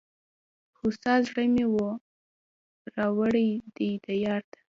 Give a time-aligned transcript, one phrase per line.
[0.77, 1.89] هوسا زړه مي وو
[2.95, 4.57] را وړﺉ دې دیار ته